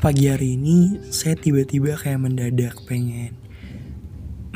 pagi 0.00 0.32
hari 0.32 0.56
ini 0.56 0.96
saya 1.12 1.36
tiba-tiba 1.36 1.92
kayak 1.92 2.24
mendadak 2.24 2.72
pengen 2.88 3.36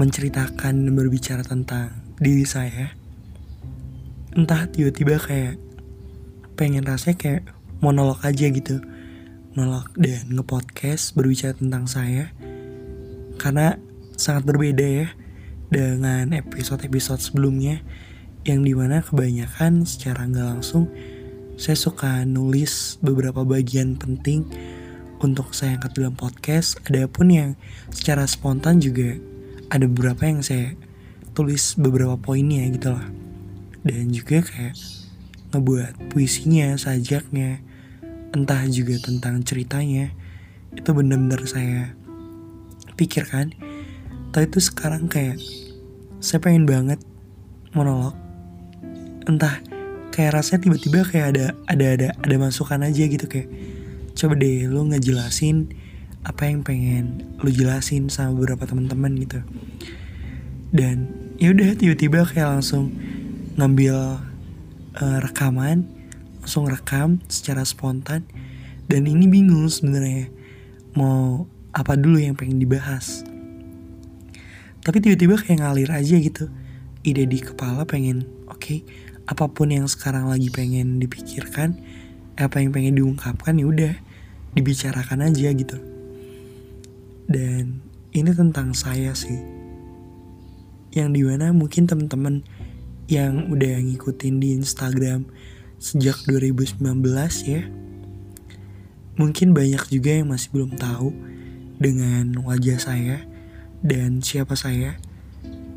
menceritakan 0.00 0.88
dan 0.88 0.92
berbicara 0.96 1.44
tentang 1.44 1.92
diri 2.16 2.48
saya. 2.48 2.96
Entah 4.32 4.64
tiba-tiba 4.72 5.20
kayak 5.20 5.60
pengen 6.56 6.88
rasanya 6.88 7.20
kayak 7.20 7.42
monolog 7.84 8.24
aja 8.24 8.48
gitu. 8.48 8.80
Monolog 9.52 9.92
dan 10.00 10.32
ngepodcast 10.32 11.12
berbicara 11.12 11.52
tentang 11.52 11.92
saya. 11.92 12.32
Karena 13.36 13.76
sangat 14.16 14.48
berbeda 14.48 14.86
ya 15.04 15.12
dengan 15.68 16.32
episode-episode 16.32 17.20
sebelumnya 17.20 17.84
yang 18.48 18.64
di 18.64 18.72
mana 18.72 19.04
kebanyakan 19.04 19.84
secara 19.84 20.24
nggak 20.24 20.56
langsung 20.56 20.88
saya 21.60 21.76
suka 21.76 22.24
nulis 22.24 22.96
beberapa 23.04 23.44
bagian 23.44 24.00
penting 24.00 24.48
untuk 25.24 25.56
saya 25.56 25.80
angkat 25.80 25.96
dalam 25.96 26.12
podcast. 26.12 26.76
Adapun 26.84 27.32
yang 27.32 27.50
secara 27.88 28.28
spontan 28.28 28.84
juga 28.84 29.16
ada 29.72 29.88
beberapa 29.88 30.28
yang 30.28 30.44
saya 30.44 30.76
tulis 31.32 31.80
beberapa 31.80 32.20
poinnya 32.20 32.68
gitu 32.68 32.92
loh. 32.92 33.08
Dan 33.80 34.12
juga 34.12 34.44
kayak 34.44 34.76
ngebuat 35.56 36.12
puisinya, 36.12 36.76
sajaknya, 36.76 37.64
entah 38.36 38.68
juga 38.68 39.00
tentang 39.00 39.40
ceritanya. 39.40 40.12
Itu 40.76 40.92
bener-bener 40.92 41.40
saya 41.48 41.96
pikirkan. 43.00 43.56
Tapi 44.28 44.44
itu 44.44 44.60
sekarang 44.60 45.08
kayak 45.08 45.40
saya 46.20 46.44
pengen 46.44 46.68
banget 46.68 47.00
monolog. 47.72 48.12
Entah 49.24 49.64
kayak 50.12 50.36
rasanya 50.36 50.68
tiba-tiba 50.68 51.00
kayak 51.08 51.26
ada 51.32 51.46
ada 51.64 51.86
ada 51.96 52.08
ada 52.20 52.36
masukan 52.36 52.84
aja 52.84 53.08
gitu 53.08 53.24
kayak 53.24 53.48
coba 54.24 54.40
deh 54.40 54.64
lu 54.64 54.88
ngejelasin 54.88 55.68
apa 56.24 56.48
yang 56.48 56.64
pengen 56.64 57.20
lu 57.44 57.52
jelasin 57.52 58.08
sama 58.08 58.32
beberapa 58.40 58.64
teman-teman 58.64 59.12
gitu. 59.20 59.44
Dan 60.72 61.12
ya 61.36 61.52
udah 61.52 61.76
tiba-tiba 61.76 62.24
kayak 62.24 62.56
langsung 62.56 62.96
ngambil 63.60 64.24
uh, 64.96 65.18
rekaman 65.20 65.84
langsung 66.40 66.64
rekam 66.64 67.20
secara 67.28 67.68
spontan. 67.68 68.24
Dan 68.88 69.04
ini 69.04 69.28
bingung 69.28 69.68
sebenarnya 69.68 70.32
mau 70.96 71.44
apa 71.76 71.92
dulu 71.92 72.16
yang 72.16 72.32
pengen 72.32 72.56
dibahas. 72.56 73.28
Tapi 74.80 75.04
tiba-tiba 75.04 75.36
kayak 75.36 75.60
ngalir 75.60 75.92
aja 75.92 76.16
gitu 76.16 76.48
ide 77.04 77.28
di 77.28 77.44
kepala 77.44 77.84
pengen 77.84 78.24
oke 78.48 78.56
okay, 78.56 78.78
apa 79.28 79.52
pun 79.52 79.68
yang 79.68 79.84
sekarang 79.84 80.32
lagi 80.32 80.48
pengen 80.48 80.96
dipikirkan 80.96 81.76
apa 82.40 82.64
yang 82.64 82.72
pengen 82.72 82.96
diungkapkan 82.96 83.60
ya 83.60 83.68
udah 83.68 83.94
dibicarakan 84.54 85.30
aja 85.30 85.50
gitu. 85.50 85.78
Dan 87.26 87.84
ini 88.14 88.30
tentang 88.32 88.72
saya 88.72 89.12
sih. 89.12 89.38
Yang 90.94 91.08
di 91.10 91.22
mana 91.26 91.50
mungkin 91.50 91.90
teman-teman 91.90 92.46
yang 93.10 93.50
udah 93.50 93.82
ngikutin 93.82 94.40
di 94.40 94.56
Instagram 94.56 95.26
sejak 95.76 96.16
2019 96.24 96.80
ya 97.44 97.68
mungkin 99.14 99.54
banyak 99.54 99.82
juga 99.90 100.10
yang 100.10 100.30
masih 100.30 100.50
belum 100.50 100.74
tahu 100.74 101.14
dengan 101.78 102.34
wajah 102.42 102.78
saya 102.78 103.22
dan 103.82 104.22
siapa 104.22 104.58
saya. 104.58 104.98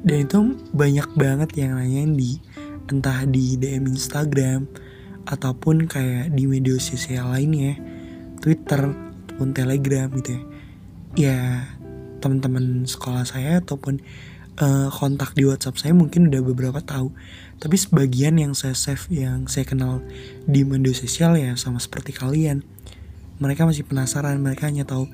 Dan 0.02 0.30
itu 0.30 0.39
banyak 0.73 1.09
banget 1.17 1.50
yang 1.58 1.78
nanyain 1.78 2.14
di 2.17 2.42
entah 2.88 3.25
di 3.28 3.58
DM 3.59 3.89
Instagram 3.92 4.70
ataupun 5.28 5.89
kayak 5.89 6.31
di 6.31 6.48
media 6.48 6.80
sosial 6.80 7.33
lainnya 7.33 7.75
Twitter 8.40 8.94
ataupun 8.94 9.54
Telegram 9.54 10.08
gitu 10.18 10.38
ya. 10.38 10.42
Ya 11.18 11.38
teman-teman 12.18 12.86
sekolah 12.90 13.26
saya 13.26 13.62
ataupun 13.62 14.02
uh, 14.61 14.89
kontak 14.89 15.38
di 15.38 15.45
WhatsApp 15.45 15.78
saya 15.78 15.94
mungkin 15.94 16.30
udah 16.30 16.42
beberapa 16.42 16.82
tahu. 16.82 17.14
Tapi 17.58 17.76
sebagian 17.78 18.38
yang 18.38 18.54
saya 18.54 18.78
save 18.78 19.10
yang 19.10 19.50
saya 19.50 19.66
kenal 19.66 20.02
di 20.45 20.61
media 20.61 20.94
sosial 20.94 21.38
ya 21.38 21.58
sama 21.58 21.82
seperti 21.82 22.14
kalian 22.14 22.61
mereka 23.38 23.66
masih 23.66 23.86
penasaran. 23.86 24.42
Mereka 24.42 24.70
hanya 24.70 24.86
tahu 24.86 25.10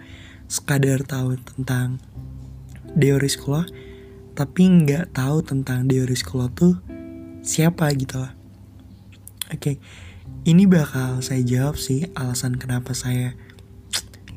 sekadar 0.48 1.04
tahu 1.04 1.40
tentang 1.40 2.00
Deoris 2.94 3.40
tapi 4.34 4.64
nggak 4.66 5.14
tahu 5.14 5.46
tentang 5.46 5.86
Deoris 5.86 6.26
tuh 6.58 6.80
siapa 7.46 7.90
gitu 7.94 8.24
lah. 8.24 8.34
Oke 9.54 9.60
okay. 9.60 9.76
Ini 10.42 10.66
bakal 10.66 11.22
saya 11.22 11.46
jawab 11.46 11.78
sih 11.78 12.10
alasan 12.18 12.58
kenapa 12.58 12.98
saya 12.98 13.38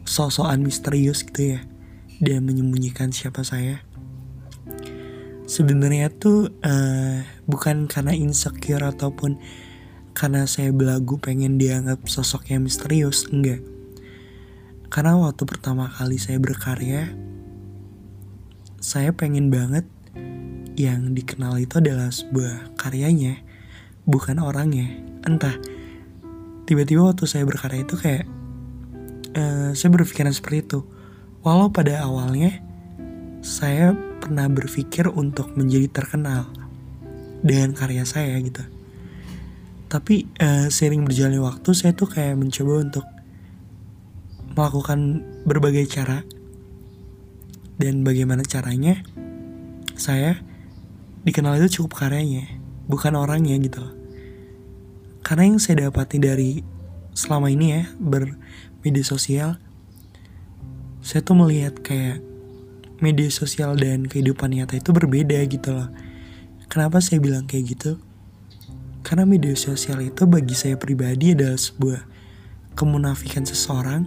sosokan 0.05 0.61
misterius 0.63 1.25
gitu 1.25 1.57
ya 1.57 1.61
dan 2.21 2.45
menyembunyikan 2.45 3.11
siapa 3.11 3.41
saya 3.43 3.81
sebenarnya 5.49 6.13
tuh 6.13 6.53
uh, 6.61 7.25
bukan 7.49 7.89
karena 7.89 8.13
insecure 8.13 8.85
ataupun 8.85 9.41
karena 10.13 10.45
saya 10.45 10.73
belagu 10.73 11.17
pengen 11.17 11.57
dianggap 11.57 12.05
sosok 12.05 12.53
yang 12.53 12.65
misterius 12.65 13.29
enggak 13.33 13.61
karena 14.93 15.19
waktu 15.19 15.43
pertama 15.49 15.91
kali 15.91 16.17
saya 16.17 16.39
berkarya 16.39 17.13
saya 18.87 19.11
pengen 19.11 19.51
banget 19.51 19.83
yang 20.77 21.17
dikenal 21.17 21.57
itu 21.57 21.81
adalah 21.81 22.13
sebuah 22.13 22.77
karyanya, 22.77 23.41
bukan 24.05 24.37
orangnya. 24.39 24.93
Entah, 25.25 25.57
tiba-tiba 26.67 27.09
waktu 27.09 27.25
saya 27.25 27.47
berkarya 27.47 27.87
itu 27.87 27.95
kayak, 27.95 28.27
uh, 29.39 29.71
saya 29.73 29.91
berpikiran 29.95 30.35
seperti 30.35 30.67
itu. 30.67 30.81
Walau 31.47 31.71
pada 31.71 32.03
awalnya, 32.03 32.59
saya 33.41 33.95
pernah 34.19 34.51
berpikir 34.51 35.07
untuk 35.09 35.55
menjadi 35.55 35.87
terkenal 35.89 36.51
dengan 37.41 37.73
karya 37.73 38.03
saya 38.03 38.35
gitu. 38.43 38.67
Tapi 39.87 40.27
uh, 40.43 40.67
sering 40.67 41.07
berjalannya 41.07 41.41
waktu, 41.41 41.71
saya 41.73 41.95
tuh 41.95 42.11
kayak 42.11 42.35
mencoba 42.35 42.83
untuk 42.83 43.07
melakukan 44.59 45.23
berbagai 45.47 45.87
cara. 45.87 46.27
Dan 47.79 48.03
bagaimana 48.03 48.43
caranya, 48.43 48.99
saya 49.95 50.41
dikenal 51.25 51.59
itu 51.59 51.81
cukup 51.81 52.07
karyanya 52.07 52.47
bukan 52.87 53.19
orangnya 53.19 53.59
gitu 53.59 53.96
karena 55.27 55.51
yang 55.51 55.59
saya 55.59 55.91
dapati 55.91 56.23
dari 56.23 56.63
selama 57.19 57.51
ini 57.51 57.67
ya 57.75 57.83
bermedia 57.99 59.03
sosial 59.03 59.59
saya 61.03 61.27
tuh 61.27 61.35
melihat 61.35 61.83
kayak 61.83 62.23
media 63.03 63.27
sosial 63.35 63.75
dan 63.75 64.07
kehidupan 64.07 64.55
nyata 64.55 64.79
itu 64.79 64.95
berbeda 64.95 65.43
gitu 65.51 65.75
loh 65.75 65.91
kenapa 66.71 67.03
saya 67.03 67.19
bilang 67.19 67.51
kayak 67.51 67.75
gitu 67.75 67.99
karena 69.03 69.27
media 69.27 69.59
sosial 69.59 69.99
itu 69.99 70.23
bagi 70.31 70.55
saya 70.55 70.79
pribadi 70.79 71.35
adalah 71.35 71.59
sebuah 71.59 72.01
kemunafikan 72.79 73.43
seseorang 73.43 74.07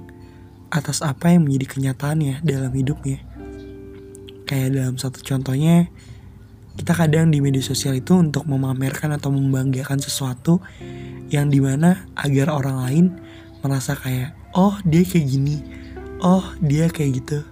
atas 0.70 1.02
apa 1.02 1.34
yang 1.34 1.50
menjadi 1.50 1.66
kenyataannya 1.66 2.46
dalam 2.46 2.70
hidupnya. 2.70 3.24
Kayak 4.46 4.78
dalam 4.78 4.96
satu 5.02 5.24
contohnya, 5.26 5.90
kita 6.80 6.96
kadang 6.96 7.28
di 7.28 7.44
media 7.44 7.60
sosial 7.60 8.00
itu 8.00 8.16
untuk 8.16 8.48
memamerkan 8.48 9.12
atau 9.12 9.36
membanggakan 9.36 10.00
sesuatu 10.00 10.64
yang 11.28 11.52
di 11.52 11.60
mana 11.60 12.08
agar 12.16 12.56
orang 12.56 12.78
lain 12.88 13.06
merasa 13.60 14.00
kayak 14.00 14.32
oh 14.56 14.80
dia 14.88 15.04
kayak 15.04 15.28
gini. 15.28 15.60
Oh 16.24 16.56
dia 16.64 16.88
kayak 16.88 17.20
gitu. 17.20 17.44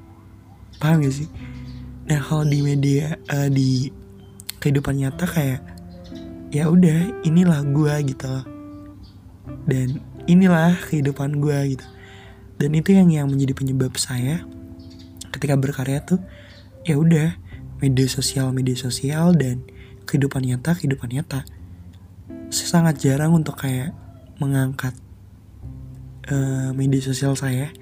Paham 0.80 1.04
gak 1.04 1.12
sih? 1.12 1.28
Nah 2.08 2.24
kalau 2.24 2.48
di 2.48 2.64
media 2.64 3.20
uh, 3.28 3.52
di 3.52 3.92
kehidupan 4.64 4.96
nyata 4.96 5.28
kayak 5.28 5.60
ya 6.48 6.72
udah 6.72 7.28
inilah 7.28 7.68
gue 7.68 8.16
gitu 8.16 8.32
dan 9.68 10.00
inilah 10.24 10.72
kehidupan 10.88 11.44
gue 11.44 11.76
gitu. 11.76 11.88
Dan 12.64 12.72
itu 12.80 12.96
yang 12.96 13.12
yang 13.12 13.28
menjadi 13.28 13.52
penyebab 13.52 13.92
saya 14.00 14.48
ketika 15.36 15.60
berkarya 15.60 16.00
tuh 16.00 16.24
ya 16.88 16.96
udah 16.96 17.36
media 17.84 18.08
sosial 18.10 18.50
media 18.54 18.76
sosial 18.78 19.36
dan 19.38 19.66
kehidupan 20.08 20.46
nyata 20.46 20.78
kehidupan 20.78 21.14
nyata. 21.14 21.44
Saya 22.48 22.68
sangat 22.80 23.04
jarang 23.04 23.36
untuk 23.36 23.60
kayak 23.60 23.92
mengangkat 24.40 24.96
uh, 26.32 26.72
media 26.72 27.04
sosial 27.04 27.36
saya 27.36 27.74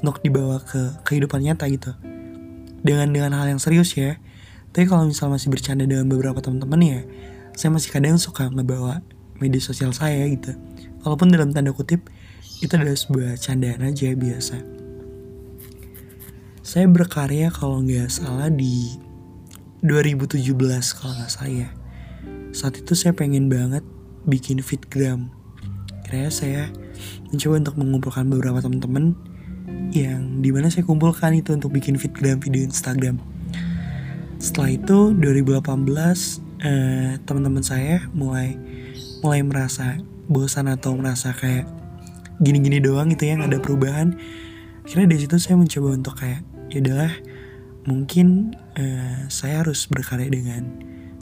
untuk 0.00 0.22
dibawa 0.22 0.62
ke 0.62 1.02
kehidupan 1.02 1.42
nyata 1.42 1.66
gitu. 1.68 1.92
Dengan 2.84 3.10
dengan 3.10 3.32
hal 3.40 3.56
yang 3.56 3.60
serius 3.62 3.96
ya. 3.96 4.20
Tapi 4.74 4.90
kalau 4.90 5.06
misal 5.06 5.30
masih 5.30 5.48
bercanda 5.54 5.86
dengan 5.86 6.10
beberapa 6.10 6.42
teman-teman 6.42 6.82
ya 6.82 7.00
saya 7.54 7.70
masih 7.70 7.94
kadang 7.94 8.18
suka 8.18 8.50
ngebawa 8.50 9.00
media 9.38 9.62
sosial 9.62 9.94
saya 9.94 10.26
gitu. 10.26 10.58
Walaupun 11.06 11.30
dalam 11.30 11.54
tanda 11.54 11.70
kutip 11.70 12.10
itu 12.58 12.70
adalah 12.74 12.98
sebuah 12.98 13.38
candaan 13.38 13.82
aja 13.86 14.10
biasa. 14.14 14.58
Saya 16.64 16.86
berkarya 16.90 17.54
kalau 17.54 17.84
nggak 17.84 18.10
salah 18.10 18.50
di 18.50 18.98
2017 19.84 20.48
kalau 20.96 21.12
nggak 21.12 21.32
saya 21.32 21.68
saat 22.56 22.80
itu 22.80 22.96
saya 22.96 23.12
pengen 23.12 23.52
banget 23.52 23.84
bikin 24.24 24.64
fitgram 24.64 25.28
kira 26.08 26.32
saya 26.32 26.72
mencoba 27.28 27.54
untuk 27.60 27.76
mengumpulkan 27.76 28.24
beberapa 28.30 28.64
teman-teman 28.64 29.12
yang 29.94 30.42
di 30.42 30.50
mana 30.50 30.70
saya 30.70 30.86
kumpulkan 30.86 31.34
itu 31.34 31.54
untuk 31.54 31.74
bikin 31.74 31.98
feedgram 31.98 32.38
video 32.42 32.66
Instagram. 32.66 33.18
Setelah 34.38 34.70
itu 34.76 34.98
2018 35.16 35.62
eh, 36.62 37.12
teman-teman 37.24 37.64
saya 37.64 38.04
mulai 38.12 38.58
mulai 39.24 39.40
merasa 39.40 39.96
bosan 40.28 40.68
atau 40.68 40.98
merasa 40.98 41.32
kayak 41.32 41.68
gini-gini 42.42 42.82
doang 42.82 43.10
gitu 43.14 43.30
yang 43.30 43.42
ada 43.46 43.56
perubahan. 43.62 44.18
Akhirnya 44.84 45.16
dari 45.16 45.20
situ 45.24 45.36
saya 45.40 45.56
mencoba 45.56 45.88
untuk 45.96 46.14
kayak 46.20 46.44
ya 46.68 46.82
udahlah 46.84 47.12
mungkin 47.84 48.58
eh, 48.76 49.28
saya 49.28 49.64
harus 49.64 49.86
berkarya 49.88 50.28
dengan 50.28 50.68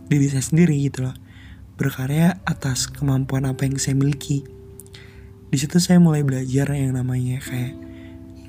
diri 0.06 0.26
saya 0.30 0.44
sendiri 0.44 0.78
gitu 0.86 1.06
loh. 1.08 1.16
Berkarya 1.78 2.38
atas 2.46 2.86
kemampuan 2.86 3.48
apa 3.48 3.66
yang 3.66 3.78
saya 3.80 3.98
miliki. 3.98 4.46
Di 5.52 5.56
situ 5.60 5.76
saya 5.82 6.00
mulai 6.00 6.24
belajar 6.24 6.70
yang 6.72 6.96
namanya 6.96 7.42
kayak 7.42 7.76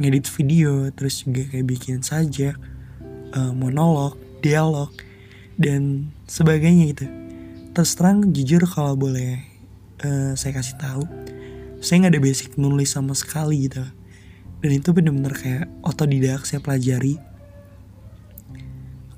ngedit 0.01 0.25
video 0.25 0.89
terus 0.89 1.21
juga 1.21 1.45
kayak 1.53 1.67
bikin 1.69 2.01
sajak 2.01 2.57
uh, 3.37 3.53
monolog 3.53 4.17
dialog 4.41 4.89
dan 5.57 6.09
sebagainya 6.25 6.83
gitu 6.97 7.05
terus 7.73 7.93
terang 7.93 8.33
jujur 8.33 8.65
kalau 8.65 8.97
boleh 8.97 9.41
uh, 10.01 10.33
saya 10.33 10.57
kasih 10.57 10.77
tahu 10.81 11.03
saya 11.83 12.05
nggak 12.05 12.13
ada 12.17 12.21
basic 12.21 12.49
nulis 12.57 12.89
sama 12.89 13.13
sekali 13.13 13.69
gitu 13.69 13.85
dan 14.63 14.71
itu 14.71 14.89
bener-bener 14.95 15.33
kayak 15.35 15.65
otodidak 15.85 16.41
saya 16.49 16.63
pelajari 16.63 17.21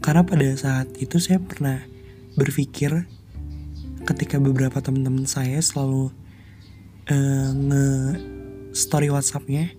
karena 0.06 0.22
pada 0.22 0.46
saat 0.54 0.94
itu 1.02 1.18
saya 1.18 1.42
pernah 1.42 1.82
berpikir 2.38 3.10
ketika 4.06 4.38
beberapa 4.38 4.78
teman-teman 4.78 5.26
saya 5.26 5.58
selalu 5.58 6.14
uh, 7.10 7.50
nge 7.50 7.90
story 8.78 9.10
WhatsAppnya 9.10 9.74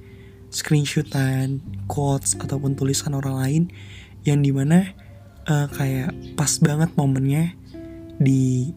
screenshotan, 0.50 1.62
quotes 1.86 2.34
ataupun 2.42 2.74
tulisan 2.74 3.14
orang 3.14 3.36
lain 3.38 3.62
yang 4.26 4.42
di 4.42 4.50
mana 4.50 4.90
uh, 5.46 5.70
kayak 5.70 6.10
pas 6.34 6.50
banget 6.58 6.90
momennya 6.98 7.54
di 8.18 8.74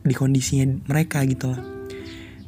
di 0.00 0.14
kondisinya 0.16 0.80
mereka 0.88 1.20
gitu 1.28 1.52
loh. 1.52 1.60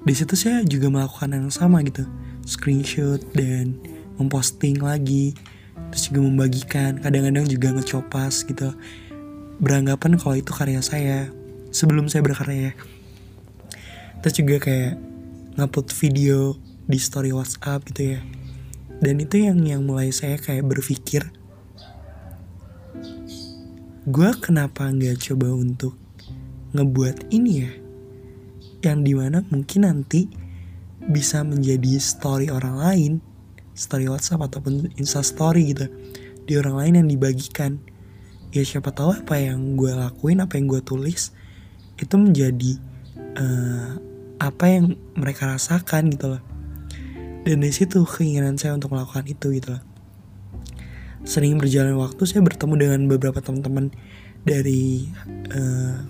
Di 0.09 0.15
situ 0.17 0.39
saya 0.41 0.65
juga 0.65 0.89
melakukan 0.89 1.37
yang 1.37 1.53
sama 1.53 1.85
gitu, 1.85 2.09
screenshot 2.49 3.21
dan 3.37 3.77
memposting 4.17 4.81
lagi, 4.81 5.37
terus 5.93 6.09
juga 6.13 6.21
membagikan, 6.25 7.01
kadang-kadang 7.01 7.47
juga 7.49 7.69
ngecopas 7.75 8.45
gitu, 8.45 8.75
beranggapan 9.59 10.21
kalau 10.21 10.37
itu 10.39 10.53
karya 10.55 10.81
saya 10.81 11.29
sebelum 11.75 12.09
saya 12.09 12.23
berkarya. 12.25 12.73
Terus 14.23 14.35
juga 14.35 14.57
kayak 14.63 14.99
ngupload 15.59 15.89
video 15.95 16.59
di 16.89 16.99
story 16.99 17.31
WhatsApp 17.35 17.85
gitu 17.93 18.19
ya. 18.19 18.21
Dan 18.99 19.23
itu 19.23 19.39
yang 19.39 19.63
yang 19.63 19.87
mulai 19.87 20.11
saya 20.11 20.39
kayak 20.39 20.67
berpikir 20.67 21.31
gue 24.09 24.31
kenapa 24.41 24.89
nggak 24.89 25.21
coba 25.21 25.53
untuk 25.53 25.93
ngebuat 26.73 27.29
ini 27.29 27.53
ya? 27.61 27.73
Yang 28.89 28.99
di 29.05 29.13
mana 29.13 29.39
mungkin 29.53 29.85
nanti 29.85 30.33
bisa 31.05 31.45
menjadi 31.45 32.01
story 32.01 32.49
orang 32.49 32.77
lain 32.81 33.13
story 33.79 34.11
WhatsApp 34.11 34.43
ataupun 34.43 34.91
Insta 34.99 35.23
Story 35.23 35.71
gitu. 35.71 35.87
Di 36.45 36.59
orang 36.59 36.83
lain 36.83 36.95
yang 37.05 37.09
dibagikan. 37.09 37.79
Ya 38.51 38.65
siapa 38.65 38.91
tahu 38.91 39.15
apa 39.15 39.39
yang 39.39 39.77
gue 39.77 39.93
lakuin 39.93 40.41
apa 40.41 40.57
yang 40.57 40.73
gue 40.73 40.81
tulis 40.81 41.37
itu 42.01 42.15
menjadi 42.17 42.81
uh, 43.37 44.01
apa 44.41 44.65
yang 44.67 44.97
mereka 45.15 45.47
rasakan 45.47 46.11
gitu 46.11 46.35
loh. 46.37 46.43
Dan 47.45 47.63
dari 47.63 47.73
situ 47.73 48.03
keinginan 48.03 48.57
saya 48.59 48.75
untuk 48.75 48.91
melakukan 48.91 49.29
itu 49.29 49.55
gitu 49.55 49.77
loh. 49.77 49.83
Sering 51.29 51.61
berjalan 51.61 51.95
waktu 52.01 52.25
saya 52.25 52.41
bertemu 52.41 52.75
dengan 52.81 53.01
beberapa 53.05 53.45
teman-teman 53.45 53.93
dari 54.43 55.13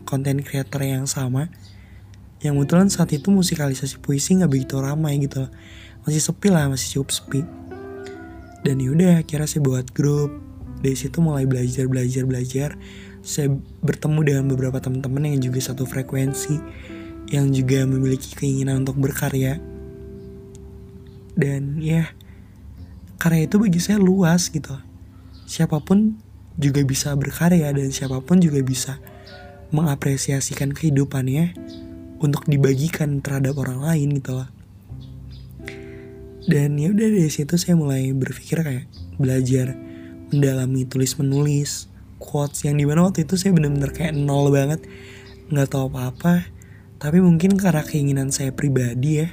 konten 0.06 0.38
uh, 0.38 0.44
creator 0.46 0.80
yang 0.86 1.10
sama. 1.10 1.50
Yang 2.38 2.54
kebetulan 2.54 2.86
saat 2.86 3.10
itu 3.10 3.34
musikalisasi 3.34 3.98
puisi 3.98 4.38
nggak 4.38 4.46
begitu 4.46 4.78
ramai 4.78 5.18
gitu 5.18 5.42
loh 5.42 5.52
masih 6.08 6.24
sepi 6.24 6.48
lah 6.48 6.72
masih 6.72 6.96
cukup 6.96 7.12
sepi. 7.12 7.40
Dan 8.64 8.80
yaudah 8.80 9.20
akhirnya 9.20 9.44
saya 9.44 9.60
buat 9.60 9.92
grup. 9.92 10.32
Dari 10.80 10.96
situ 10.96 11.20
mulai 11.20 11.44
belajar 11.44 11.84
belajar 11.84 12.24
belajar. 12.24 12.70
Saya 13.20 13.52
bertemu 13.84 14.20
dengan 14.24 14.44
beberapa 14.48 14.80
teman-teman 14.80 15.36
yang 15.36 15.52
juga 15.52 15.60
satu 15.60 15.84
frekuensi 15.84 16.56
yang 17.28 17.52
juga 17.52 17.84
memiliki 17.84 18.32
keinginan 18.32 18.88
untuk 18.88 18.96
berkarya. 18.96 19.60
Dan 21.36 21.76
ya 21.76 22.08
karya 23.20 23.44
itu 23.44 23.60
bagi 23.60 23.78
saya 23.84 24.00
luas 24.00 24.48
gitu. 24.48 24.80
Siapa 25.44 25.76
pun 25.84 26.16
juga 26.56 26.80
bisa 26.88 27.12
berkarya 27.20 27.68
dan 27.68 27.92
siapa 27.92 28.24
pun 28.24 28.40
juga 28.40 28.64
bisa 28.64 28.96
mengapresiasikan 29.76 30.72
kehidupannya 30.72 31.52
untuk 32.18 32.48
dibagikan 32.48 33.20
terhadap 33.20 33.60
orang 33.60 33.84
lain 33.84 34.16
gitu 34.16 34.40
loh 34.40 34.57
dan 36.48 36.80
ya 36.80 36.88
udah 36.88 37.08
dari 37.12 37.28
situ 37.28 37.60
saya 37.60 37.76
mulai 37.76 38.08
berpikir 38.16 38.64
kayak 38.64 38.88
belajar 39.20 39.76
mendalami 40.32 40.88
tulis 40.88 41.12
menulis 41.20 41.92
quotes 42.16 42.64
yang 42.64 42.80
di 42.80 42.88
mana 42.88 43.04
waktu 43.04 43.28
itu 43.28 43.36
saya 43.36 43.52
bener-bener 43.52 43.92
kayak 43.92 44.16
nol 44.16 44.48
banget 44.48 44.80
nggak 45.52 45.68
tahu 45.68 45.92
apa-apa. 45.92 46.48
Tapi 46.98 47.22
mungkin 47.22 47.54
karena 47.54 47.84
keinginan 47.86 48.34
saya 48.34 48.50
pribadi 48.50 49.22
ya 49.22 49.28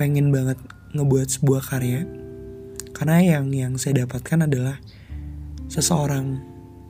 pengen 0.00 0.30
banget 0.30 0.56
ngebuat 0.94 1.28
sebuah 1.28 1.62
karya. 1.66 2.06
Karena 2.94 3.20
yang 3.20 3.52
yang 3.52 3.74
saya 3.76 4.06
dapatkan 4.06 4.48
adalah 4.48 4.80
seseorang 5.66 6.40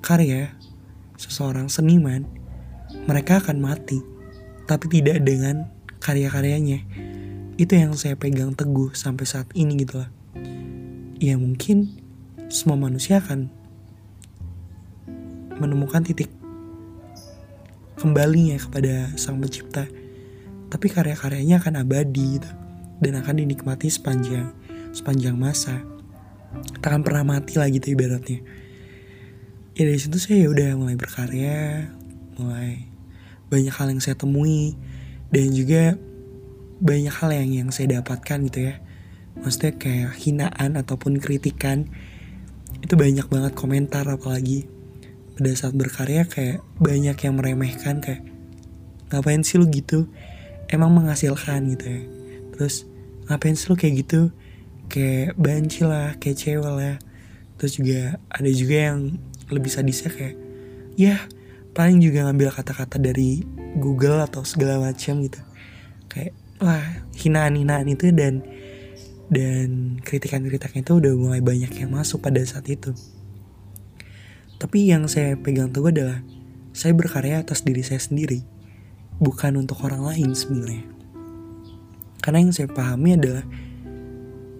karya 0.04 0.52
seseorang 1.16 1.72
seniman 1.72 2.28
mereka 3.08 3.40
akan 3.40 3.58
mati 3.64 4.04
tapi 4.68 4.86
tidak 4.92 5.24
dengan 5.24 5.72
karya-karyanya 6.04 6.84
itu 7.56 7.72
yang 7.72 7.96
saya 7.96 8.20
pegang 8.20 8.52
teguh 8.52 8.92
sampai 8.92 9.24
saat 9.24 9.48
ini 9.56 9.80
gitu 9.80 10.04
lah. 10.04 10.12
Ya 11.16 11.40
mungkin 11.40 11.96
semua 12.52 12.76
manusia 12.76 13.24
akan 13.24 13.48
menemukan 15.56 16.04
titik 16.04 16.28
kembalinya 17.96 18.60
kepada 18.60 19.16
sang 19.16 19.40
pencipta. 19.40 19.88
Tapi 20.68 20.86
karya-karyanya 20.92 21.64
akan 21.64 21.80
abadi 21.80 22.36
gitu 22.36 22.50
dan 23.00 23.12
akan 23.24 23.40
dinikmati 23.40 23.88
sepanjang 23.88 24.52
sepanjang 24.92 25.40
masa. 25.40 25.80
Tak 26.84 26.92
akan 26.92 27.02
pernah 27.08 27.24
mati 27.24 27.56
lah 27.56 27.72
gitu 27.72 27.96
ibaratnya. 27.96 28.44
Ya 29.76 29.88
dari 29.88 30.00
situ 30.00 30.20
saya 30.20 30.44
ya 30.44 30.48
udah 30.52 30.68
mulai 30.76 30.96
berkarya 30.96 31.88
mulai 32.36 32.84
banyak 33.48 33.72
hal 33.72 33.88
yang 33.92 34.00
saya 34.04 34.16
temui 34.16 34.76
dan 35.32 35.52
juga 35.56 35.96
banyak 36.80 37.12
hal 37.12 37.30
yang 37.32 37.50
yang 37.52 37.68
saya 37.72 38.00
dapatkan 38.00 38.48
gitu 38.50 38.72
ya. 38.72 38.74
Maksudnya 39.36 39.72
kayak 39.76 40.12
hinaan 40.16 40.80
ataupun 40.80 41.20
kritikan 41.20 41.88
itu 42.80 42.94
banyak 42.96 43.28
banget 43.28 43.52
komentar 43.56 44.04
apalagi 44.08 44.68
pada 45.36 45.52
saat 45.52 45.76
berkarya 45.76 46.24
kayak 46.24 46.64
banyak 46.80 47.16
yang 47.16 47.34
meremehkan 47.36 48.00
kayak 48.00 48.24
ngapain 49.12 49.44
sih 49.44 49.60
lu 49.60 49.68
gitu? 49.68 50.08
Emang 50.68 50.92
menghasilkan 50.92 51.72
gitu 51.76 51.86
ya. 51.86 52.02
Terus 52.56 52.88
ngapain 53.28 53.56
sih 53.56 53.68
lo 53.68 53.76
kayak 53.76 53.94
gitu? 54.06 54.32
Kayak 54.88 55.36
banci 55.36 55.84
lah 55.84 56.16
kayak 56.16 56.36
cewek 56.40 56.72
lah. 56.72 56.96
Terus 57.56 57.72
juga 57.80 58.20
ada 58.28 58.50
juga 58.52 58.76
yang 58.92 59.16
lebih 59.48 59.70
sadisnya 59.70 60.10
kayak 60.10 60.36
ya 60.98 61.20
paling 61.76 62.00
juga 62.00 62.24
ngambil 62.26 62.50
kata-kata 62.56 62.96
dari 62.96 63.44
Google 63.76 64.24
atau 64.24 64.42
segala 64.48 64.80
macam 64.80 65.20
gitu 65.22 65.40
wah 66.62 66.84
hinaan-hinaan 67.16 67.86
itu 67.90 68.12
dan 68.12 68.44
dan 69.26 69.98
kritikan-kritikan 70.06 70.80
itu 70.80 70.92
udah 71.02 71.12
mulai 71.18 71.42
banyak 71.42 71.72
yang 71.74 71.90
masuk 71.90 72.22
pada 72.22 72.40
saat 72.46 72.66
itu 72.70 72.94
tapi 74.56 74.88
yang 74.88 75.04
saya 75.10 75.36
pegang 75.36 75.68
teguh 75.74 75.92
adalah 75.92 76.22
saya 76.72 76.92
berkarya 76.96 77.42
atas 77.42 77.66
diri 77.66 77.82
saya 77.82 78.00
sendiri 78.00 78.40
bukan 79.20 79.60
untuk 79.60 79.82
orang 79.84 80.04
lain 80.06 80.32
sebenarnya 80.32 80.86
karena 82.26 82.42
yang 82.42 82.50
saya 82.50 82.66
pahami 82.66 83.14
adalah 83.14 83.44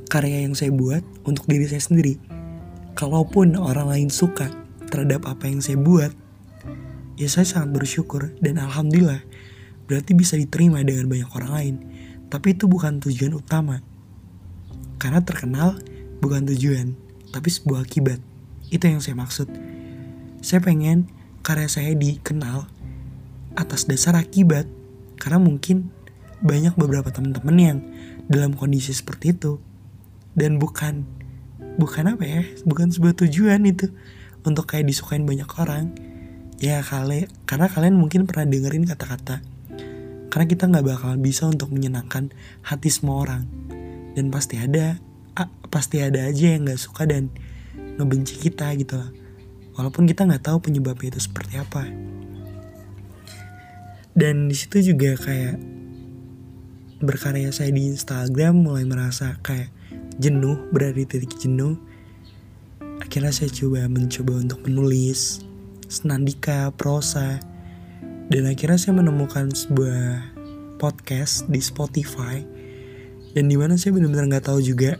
karya 0.06 0.46
yang 0.46 0.54
saya 0.54 0.70
buat 0.70 1.02
untuk 1.26 1.50
diri 1.50 1.66
saya 1.66 1.82
sendiri. 1.82 2.16
Kalaupun 2.96 3.58
orang 3.58 3.92
lain 3.92 4.08
suka 4.08 4.48
terhadap 4.88 5.28
apa 5.28 5.50
yang 5.50 5.60
saya 5.60 5.76
buat, 5.76 6.14
ya 7.18 7.28
saya 7.28 7.44
sangat 7.44 7.82
bersyukur 7.82 8.32
dan 8.40 8.56
alhamdulillah 8.56 9.20
berarti 9.86 10.12
bisa 10.12 10.34
diterima 10.34 10.82
dengan 10.82 11.06
banyak 11.06 11.30
orang 11.32 11.52
lain. 11.54 11.74
Tapi 12.26 12.58
itu 12.58 12.66
bukan 12.66 12.98
tujuan 13.02 13.34
utama. 13.38 13.82
Karena 14.98 15.22
terkenal 15.22 15.78
bukan 16.18 16.46
tujuan, 16.50 16.98
tapi 17.30 17.48
sebuah 17.48 17.86
akibat. 17.86 18.18
Itu 18.68 18.90
yang 18.90 18.98
saya 18.98 19.14
maksud. 19.14 19.46
Saya 20.42 20.60
pengen 20.62 21.06
karya 21.46 21.70
saya 21.70 21.94
dikenal 21.94 22.66
atas 23.54 23.86
dasar 23.86 24.18
akibat. 24.18 24.66
Karena 25.16 25.40
mungkin 25.40 25.88
banyak 26.44 26.76
beberapa 26.76 27.08
teman-teman 27.08 27.56
yang 27.56 27.78
dalam 28.28 28.52
kondisi 28.52 28.92
seperti 28.92 29.32
itu 29.32 29.56
dan 30.36 30.60
bukan 30.60 31.08
bukan 31.80 32.12
apa 32.12 32.24
ya 32.24 32.42
bukan 32.68 32.92
sebuah 32.92 33.16
tujuan 33.24 33.64
itu 33.64 33.88
untuk 34.44 34.68
kayak 34.68 34.84
disukain 34.84 35.24
banyak 35.24 35.48
orang 35.56 35.96
ya 36.60 36.84
kali 36.84 37.28
karena 37.48 37.66
kalian 37.72 37.96
mungkin 37.96 38.28
pernah 38.28 38.44
dengerin 38.48 38.84
kata-kata 38.84 39.40
karena 40.36 40.52
kita 40.52 40.68
nggak 40.68 40.84
bakal 40.84 41.16
bisa 41.16 41.48
untuk 41.48 41.72
menyenangkan 41.72 42.28
hati 42.60 42.92
semua 42.92 43.24
orang. 43.24 43.48
Dan 44.12 44.28
pasti 44.28 44.60
ada 44.60 45.00
pasti 45.72 46.04
ada 46.04 46.28
aja 46.28 46.60
yang 46.60 46.68
nggak 46.68 46.76
suka 46.76 47.08
dan 47.08 47.32
ngebenci 47.96 48.36
kita 48.36 48.68
gitu 48.76 49.00
loh 49.00 49.08
walaupun 49.76 50.08
kita 50.08 50.28
nggak 50.28 50.44
tahu 50.44 50.60
penyebabnya 50.60 51.16
itu 51.16 51.24
seperti 51.24 51.54
apa. 51.56 51.88
Dan 54.16 54.52
di 54.52 54.56
situ 54.56 54.92
juga 54.92 55.16
kayak 55.16 55.56
berkarya 57.00 57.48
saya 57.48 57.72
di 57.72 57.92
Instagram 57.92 58.60
mulai 58.60 58.84
merasa 58.88 59.40
kayak 59.40 59.72
jenuh 60.20 60.68
berada 60.68 60.96
di 60.96 61.08
titik 61.08 61.36
jenuh. 61.36 61.80
Akhirnya 63.00 63.32
saya 63.32 63.52
coba 63.52 63.88
mencoba 63.88 64.40
untuk 64.40 64.64
menulis 64.64 65.44
senandika 65.88 66.72
prosa 66.76 67.40
dan 68.26 68.42
akhirnya 68.50 68.74
saya 68.74 68.98
menemukan 68.98 69.54
sebuah 69.54 70.34
podcast 70.82 71.46
di 71.46 71.62
Spotify. 71.62 72.42
Dan 73.36 73.46
di 73.46 73.54
mana 73.54 73.78
saya 73.78 73.94
benar-benar 73.94 74.26
nggak 74.26 74.50
tahu 74.50 74.58
juga 74.64 74.98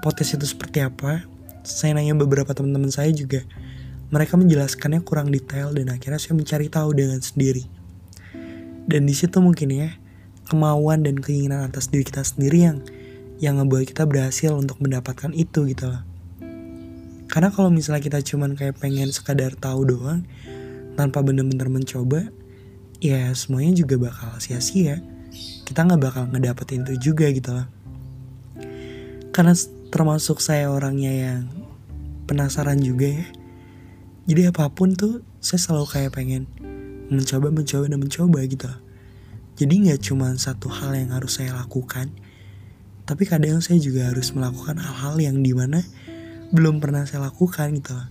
podcast 0.00 0.40
itu 0.40 0.46
seperti 0.48 0.80
apa. 0.80 1.28
Saya 1.66 1.92
nanya 1.92 2.16
beberapa 2.16 2.56
teman-teman 2.56 2.88
saya 2.88 3.12
juga. 3.12 3.44
Mereka 4.08 4.40
menjelaskannya 4.40 5.04
kurang 5.04 5.28
detail 5.28 5.70
dan 5.76 5.92
akhirnya 5.92 6.16
saya 6.16 6.34
mencari 6.34 6.66
tahu 6.72 6.96
dengan 6.96 7.20
sendiri. 7.20 7.68
Dan 8.88 9.04
di 9.04 9.14
situ 9.14 9.38
mungkin 9.38 9.70
ya 9.70 9.90
kemauan 10.48 11.06
dan 11.06 11.20
keinginan 11.20 11.68
atas 11.68 11.92
diri 11.92 12.02
kita 12.02 12.24
sendiri 12.26 12.58
yang 12.66 12.78
yang 13.38 13.60
ngebuat 13.60 13.86
kita 13.86 14.08
berhasil 14.08 14.50
untuk 14.56 14.80
mendapatkan 14.80 15.30
itu 15.36 15.68
gitu 15.68 15.92
loh. 15.92 16.02
Karena 17.30 17.54
kalau 17.54 17.70
misalnya 17.70 18.02
kita 18.02 18.18
cuman 18.24 18.58
kayak 18.58 18.80
pengen 18.82 19.12
sekadar 19.14 19.54
tahu 19.54 19.86
doang 19.86 20.26
tanpa 20.94 21.20
bener-bener 21.20 21.68
mencoba, 21.68 22.30
ya 23.02 23.30
semuanya 23.36 23.82
juga 23.82 24.10
bakal 24.10 24.36
sia-sia. 24.42 25.02
Kita 25.66 25.86
nggak 25.86 26.00
bakal 26.02 26.22
ngedapetin 26.30 26.82
itu 26.86 27.12
juga 27.12 27.30
gitu 27.30 27.54
loh. 27.54 27.68
Karena 29.30 29.54
termasuk 29.94 30.42
saya 30.42 30.70
orangnya 30.70 31.12
yang 31.12 31.40
penasaran 32.26 32.82
juga 32.82 33.10
ya. 33.10 33.26
Jadi 34.26 34.50
apa 34.50 34.70
pun 34.70 34.94
tuh 34.94 35.22
saya 35.40 35.58
selalu 35.58 35.86
kayak 35.88 36.12
pengen 36.14 36.44
mencoba 37.10 37.50
mencoba 37.50 37.90
dan 37.90 37.98
mencoba 37.98 38.38
gitu 38.46 38.70
loh 38.70 38.80
jadi 39.58 39.74
nggak 39.76 40.00
cuma 40.00 40.30
satu 40.38 40.70
hal 40.70 40.94
yang 40.94 41.10
harus 41.10 41.42
saya 41.42 41.52
lakukan 41.58 42.14
tapi 43.04 43.26
kadang 43.26 43.58
saya 43.58 43.82
juga 43.82 44.14
harus 44.14 44.30
melakukan 44.30 44.78
hal-hal 44.78 45.18
yang 45.18 45.42
di 45.42 45.50
mana 45.50 45.82
belum 46.54 46.78
pernah 46.78 47.02
saya 47.04 47.26
lakukan 47.26 47.74
gitu 47.82 47.98
loh 47.98 48.06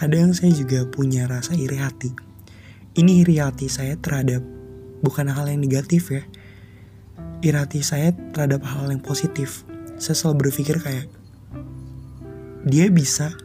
kadang 0.00 0.32
saya 0.32 0.48
juga 0.56 0.88
punya 0.88 1.28
rasa 1.28 1.52
iri 1.52 1.76
hati. 1.76 2.08
Ini 2.96 3.20
iri 3.20 3.36
hati 3.36 3.68
saya 3.68 4.00
terhadap 4.00 4.40
bukan 5.04 5.28
hal 5.28 5.44
yang 5.44 5.60
negatif 5.60 6.08
ya. 6.08 6.24
Iri 7.44 7.52
hati 7.60 7.84
saya 7.84 8.16
terhadap 8.32 8.64
hal 8.64 8.88
yang 8.88 9.04
positif. 9.04 9.60
Saya 10.00 10.16
selalu 10.16 10.48
berpikir 10.48 10.80
kayak 10.80 11.04
dia 12.64 12.88
bisa 12.88 13.36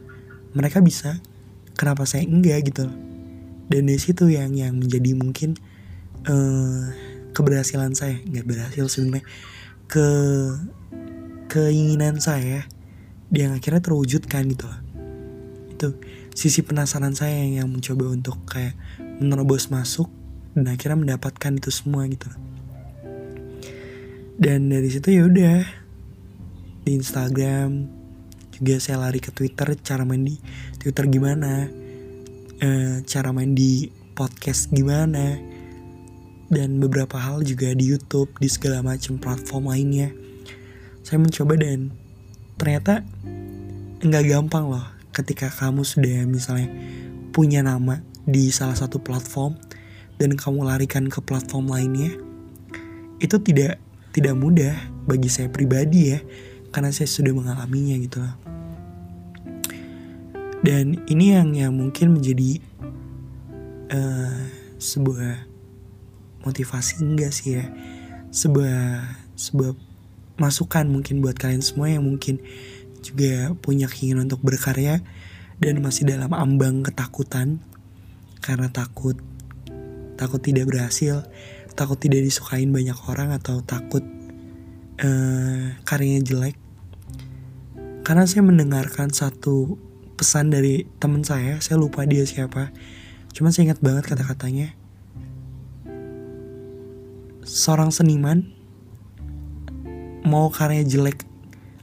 mereka 0.56 0.80
bisa 0.80 1.20
kenapa 1.76 2.08
saya 2.08 2.24
enggak 2.24 2.72
gitu? 2.72 2.88
Dan 3.68 3.92
dari 3.92 4.00
situ 4.00 4.32
yang 4.32 4.56
yang 4.56 4.80
menjadi 4.80 5.12
mungkin 5.12 5.60
uh, 6.24 6.88
keberhasilan 7.36 7.92
saya. 7.92 8.16
Nggak 8.24 8.48
berhasil 8.48 8.84
sebenarnya. 8.88 9.28
Ke 9.92 10.08
keinginan 11.52 12.16
saya 12.16 12.64
yang 13.28 13.52
akhirnya 13.52 13.84
terwujudkan 13.84 14.48
gitu 14.48 14.64
itu 15.76 15.92
sisi 16.36 16.60
penasaran 16.60 17.16
saya 17.16 17.40
yang, 17.48 17.72
mencoba 17.72 18.12
untuk 18.12 18.36
kayak 18.44 18.76
menerobos 19.18 19.72
masuk 19.72 20.12
dan 20.52 20.68
akhirnya 20.68 21.16
mendapatkan 21.16 21.56
itu 21.56 21.72
semua 21.72 22.04
gitu 22.06 22.28
dan 24.36 24.68
dari 24.68 24.92
situ 24.92 25.16
ya 25.16 25.24
udah 25.24 25.64
di 26.84 26.90
Instagram 26.92 27.88
juga 28.52 28.76
saya 28.76 29.00
lari 29.00 29.20
ke 29.20 29.32
Twitter 29.32 29.72
cara 29.80 30.04
main 30.04 30.22
di 30.22 30.36
Twitter 30.76 31.08
gimana 31.08 31.72
uh, 32.60 32.96
cara 33.04 33.32
main 33.32 33.56
di 33.56 33.88
podcast 34.16 34.72
gimana 34.72 35.40
dan 36.46 36.78
beberapa 36.78 37.18
hal 37.18 37.42
juga 37.42 37.74
di 37.74 37.90
YouTube 37.90 38.30
di 38.38 38.46
segala 38.46 38.78
macam 38.80 39.18
platform 39.18 39.66
lainnya. 39.74 40.14
Saya 41.02 41.18
mencoba 41.18 41.58
dan 41.58 41.90
ternyata 42.56 43.02
nggak 44.02 44.24
gampang 44.30 44.70
loh 44.70 44.95
ketika 45.16 45.48
kamu 45.48 45.80
sudah 45.80 46.28
misalnya 46.28 46.68
punya 47.32 47.64
nama 47.64 48.04
di 48.28 48.52
salah 48.52 48.76
satu 48.76 49.00
platform 49.00 49.56
dan 50.20 50.36
kamu 50.36 50.68
larikan 50.68 51.08
ke 51.08 51.24
platform 51.24 51.72
lainnya 51.72 52.12
itu 53.16 53.40
tidak 53.40 53.80
tidak 54.12 54.36
mudah 54.36 54.76
bagi 55.08 55.32
saya 55.32 55.48
pribadi 55.48 56.12
ya 56.12 56.20
karena 56.68 56.92
saya 56.92 57.08
sudah 57.08 57.32
mengalaminya 57.32 57.96
gitu 57.96 58.20
loh. 58.20 58.36
Dan 60.60 61.00
ini 61.08 61.32
yang 61.32 61.56
yang 61.56 61.72
mungkin 61.72 62.16
menjadi 62.16 62.60
uh, 63.92 64.40
sebuah 64.76 65.46
motivasi 66.44 67.00
enggak 67.00 67.32
sih 67.32 67.60
ya 67.60 67.64
sebuah 68.34 69.04
sebuah 69.38 69.72
masukan 70.36 70.84
mungkin 70.88 71.24
buat 71.24 71.36
kalian 71.40 71.64
semua 71.64 71.88
yang 71.88 72.04
mungkin 72.04 72.40
juga 73.06 73.54
punya 73.62 73.86
keinginan 73.86 74.26
untuk 74.26 74.42
berkarya 74.42 75.02
dan 75.62 75.78
masih 75.78 76.10
dalam 76.10 76.34
ambang 76.34 76.82
ketakutan. 76.82 77.62
Karena 78.42 78.66
takut 78.70 79.14
takut 80.16 80.40
tidak 80.40 80.66
berhasil 80.72 81.28
takut 81.76 82.00
tidak 82.00 82.24
disukain 82.24 82.72
banyak 82.72 82.96
orang 83.06 83.36
atau 83.36 83.60
takut 83.60 84.02
uh, 85.04 85.76
karyanya 85.84 86.24
jelek. 86.24 86.56
Karena 88.02 88.24
saya 88.24 88.42
mendengarkan 88.42 89.12
satu 89.12 89.76
pesan 90.16 90.48
dari 90.48 90.88
teman 90.96 91.20
saya 91.20 91.60
saya 91.60 91.76
lupa 91.76 92.08
dia 92.08 92.24
siapa 92.24 92.72
cuman 93.36 93.52
saya 93.52 93.68
ingat 93.70 93.84
banget 93.84 94.08
kata-katanya. 94.08 94.72
Seorang 97.46 97.92
seniman 97.94 98.50
mau 100.26 100.50
karya 100.50 100.82
jelek 100.82 101.22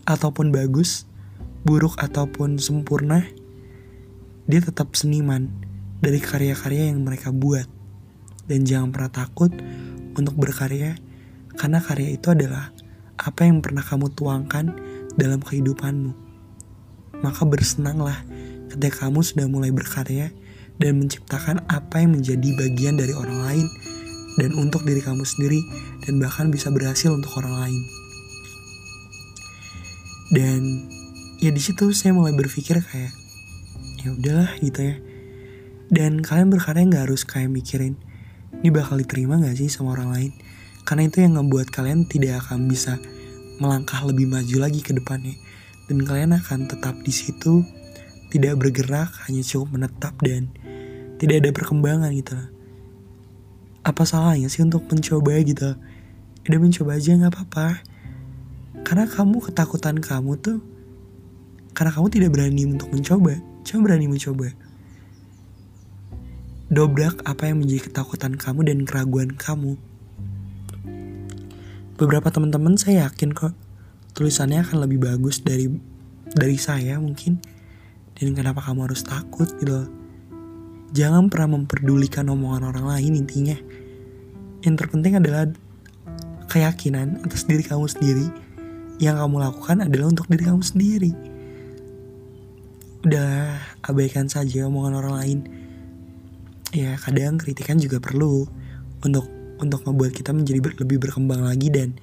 ataupun 0.04 0.52
bagus 0.52 1.08
buruk 1.64 2.00
ataupun 2.00 2.60
sempurna 2.60 3.28
dia 4.48 4.60
tetap 4.60 4.96
seniman 4.96 5.48
dari 6.04 6.20
karya-karya 6.20 6.92
yang 6.92 7.04
mereka 7.04 7.32
buat 7.32 7.68
dan 8.52 8.68
jangan 8.68 8.92
pernah 8.92 9.12
takut 9.12 9.52
untuk 10.20 10.36
berkarya 10.36 11.00
karena 11.56 11.80
karya 11.80 12.16
itu 12.16 12.28
adalah 12.32 12.76
apa 13.16 13.48
yang 13.48 13.64
pernah 13.64 13.82
kamu 13.82 14.12
tuangkan 14.12 14.76
dalam 15.16 15.40
kehidupanmu 15.40 16.12
maka 17.24 17.42
bersenanglah 17.48 18.20
ketika 18.68 19.08
kamu 19.08 19.24
sudah 19.24 19.48
mulai 19.48 19.72
berkarya 19.72 20.36
dan 20.82 21.00
menciptakan 21.00 21.64
apa 21.70 22.02
yang 22.02 22.18
menjadi 22.18 22.50
bagian 22.58 22.98
dari 22.98 23.14
orang 23.16 23.40
lain 23.46 23.68
dan 24.42 24.52
untuk 24.58 24.82
diri 24.82 25.02
kamu 25.02 25.22
sendiri 25.22 25.62
dan 26.06 26.18
bahkan 26.18 26.50
bisa 26.50 26.74
berhasil 26.74 27.14
untuk 27.14 27.30
orang 27.38 27.54
lain. 27.54 27.82
Dan 30.34 30.62
ya 31.44 31.52
di 31.52 31.60
situ 31.60 31.92
saya 31.92 32.16
mulai 32.16 32.32
berpikir 32.32 32.80
kayak 32.80 33.12
ya 34.00 34.16
udahlah 34.16 34.56
gitu 34.64 34.80
ya. 34.80 34.96
Dan 35.92 36.24
kalian 36.24 36.48
berkarya 36.48 36.88
nggak 36.88 37.04
harus 37.12 37.28
kayak 37.28 37.52
mikirin 37.52 38.00
ini 38.64 38.72
bakal 38.72 38.96
diterima 38.96 39.36
nggak 39.36 39.60
sih 39.60 39.68
sama 39.68 40.00
orang 40.00 40.16
lain. 40.16 40.32
Karena 40.88 41.12
itu 41.12 41.20
yang 41.20 41.36
ngebuat 41.36 41.68
kalian 41.68 42.08
tidak 42.08 42.48
akan 42.48 42.72
bisa 42.72 42.96
melangkah 43.60 44.00
lebih 44.08 44.32
maju 44.32 44.56
lagi 44.64 44.80
ke 44.80 44.96
depannya 44.96 45.36
dan 45.92 46.00
kalian 46.04 46.32
akan 46.34 46.66
tetap 46.66 46.96
di 47.04 47.14
situ 47.14 47.62
tidak 48.34 48.58
bergerak 48.58 49.14
hanya 49.28 49.46
cukup 49.46 49.78
menetap 49.78 50.16
dan 50.24 50.50
tidak 51.22 51.44
ada 51.44 51.50
perkembangan 51.54 52.10
gitu 52.18 52.36
apa 53.84 54.04
salahnya 54.08 54.48
sih 54.48 54.64
untuk 54.64 54.88
mencoba 54.90 55.38
gitu 55.44 55.76
udah 56.44 56.60
mencoba 56.60 56.98
aja 56.98 57.12
nggak 57.14 57.32
apa-apa 57.36 57.68
karena 58.84 59.06
kamu 59.06 59.38
ketakutan 59.44 60.00
kamu 60.02 60.40
tuh 60.40 60.60
karena 61.74 61.92
kamu 61.92 62.08
tidak 62.14 62.30
berani 62.38 62.64
untuk 62.70 62.94
mencoba. 62.94 63.34
Coba 63.66 63.80
berani 63.90 64.06
mencoba. 64.06 64.48
Dobrak 66.74 67.22
apa 67.26 67.50
yang 67.50 67.62
menjadi 67.62 67.90
ketakutan 67.90 68.38
kamu 68.38 68.66
dan 68.66 68.78
keraguan 68.86 69.34
kamu. 69.34 69.78
Beberapa 71.98 72.34
teman-teman 72.34 72.78
saya 72.78 73.10
yakin 73.10 73.34
kok 73.34 73.54
tulisannya 74.18 74.66
akan 74.66 74.86
lebih 74.86 75.02
bagus 75.02 75.42
dari 75.42 75.70
dari 76.34 76.58
saya 76.58 76.98
mungkin. 77.02 77.42
Dan 78.14 78.38
kenapa 78.38 78.62
kamu 78.62 78.86
harus 78.86 79.02
takut 79.02 79.50
gitu 79.58 79.90
jangan 80.94 81.26
pernah 81.26 81.58
memperdulikan 81.58 82.30
omongan 82.30 82.70
orang 82.70 82.86
lain 82.86 83.18
intinya. 83.18 83.58
Yang 84.62 84.86
terpenting 84.86 85.18
adalah 85.18 85.50
keyakinan 86.54 87.26
atas 87.26 87.50
diri 87.50 87.66
kamu 87.66 87.90
sendiri. 87.90 88.30
Yang 89.02 89.26
kamu 89.26 89.36
lakukan 89.42 89.78
adalah 89.82 90.14
untuk 90.14 90.30
diri 90.30 90.46
kamu 90.46 90.62
sendiri 90.62 91.33
udah 93.04 93.60
abaikan 93.84 94.32
saja 94.32 94.64
omongan 94.72 95.04
orang 95.04 95.16
lain. 95.20 95.40
Ya 96.72 96.96
kadang 96.98 97.36
kritikan 97.38 97.78
juga 97.78 98.00
perlu 98.00 98.48
untuk 99.04 99.28
untuk 99.60 99.84
membuat 99.86 100.16
kita 100.16 100.32
menjadi 100.34 100.60
ber, 100.64 100.74
lebih 100.80 100.98
berkembang 101.04 101.44
lagi 101.44 101.70
dan 101.70 102.00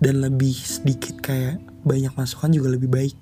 dan 0.00 0.24
lebih 0.24 0.56
sedikit 0.56 1.20
kayak 1.20 1.60
banyak 1.84 2.10
masukan 2.16 2.50
juga 2.50 2.72
lebih 2.72 2.88
baik. 2.88 3.14